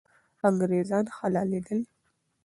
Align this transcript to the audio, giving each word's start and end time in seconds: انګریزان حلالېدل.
انګریزان 0.47 1.05
حلالېدل. 1.17 1.79